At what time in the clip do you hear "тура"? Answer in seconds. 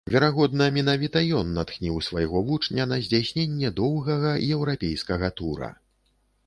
5.41-5.73